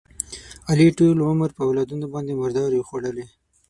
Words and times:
علي 0.69 0.87
ټول 0.99 1.15
عمر 1.29 1.49
په 1.57 1.61
اولادونو 1.67 2.05
باندې 2.13 2.37
مردارې 2.41 2.77
وخوړلې. 2.79 3.25